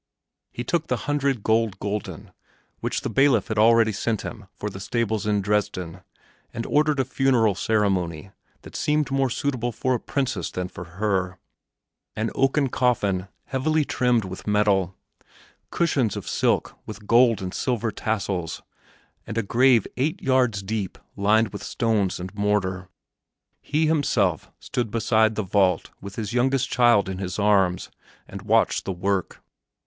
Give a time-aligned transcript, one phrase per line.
[0.51, 2.31] He took the hundred gold gulden
[2.79, 6.01] which the bailiff had already sent him for the stables in Dresden,
[6.51, 8.31] and ordered a funeral ceremony
[8.63, 11.37] that seemed more suitable for a princess than for her
[12.15, 14.95] an oaken coffin heavily trimmed with metal,
[15.69, 18.63] cushions of silk with gold and silver tassels,
[19.27, 22.89] and a grave eight yards deep lined with stones and mortar.
[23.61, 27.91] He himself stood beside the vault with his youngest child in his arms
[28.27, 29.43] and watched the work.